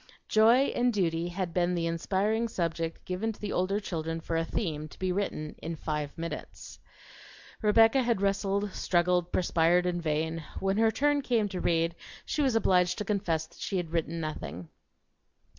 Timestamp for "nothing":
14.19-14.69